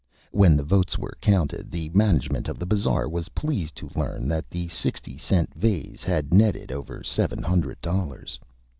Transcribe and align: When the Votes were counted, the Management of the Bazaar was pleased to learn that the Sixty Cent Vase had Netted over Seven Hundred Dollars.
When 0.31 0.57
the 0.57 0.63
Votes 0.63 0.97
were 0.97 1.13
counted, 1.21 1.69
the 1.69 1.89
Management 1.89 2.47
of 2.47 2.57
the 2.57 2.65
Bazaar 2.65 3.07
was 3.07 3.29
pleased 3.37 3.75
to 3.75 3.91
learn 3.95 4.27
that 4.29 4.49
the 4.49 4.67
Sixty 4.67 5.15
Cent 5.15 5.53
Vase 5.53 6.01
had 6.03 6.33
Netted 6.33 6.71
over 6.71 7.03
Seven 7.03 7.43
Hundred 7.43 7.79
Dollars. 7.81 8.39